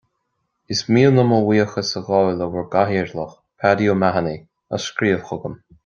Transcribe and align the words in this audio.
Is 0.75 0.79
mian 0.95 1.17
liom 1.19 1.29
mo 1.31 1.37
bhuíochas 1.49 1.91
a 1.99 2.03
ghabháil 2.07 2.39
le 2.41 2.47
bhur 2.55 2.65
gCathaoirleach, 2.71 3.37
Paddy 3.63 3.93
O'Mahony, 3.95 4.37
as 4.79 4.89
scríobh 4.93 5.27
chugam 5.33 5.61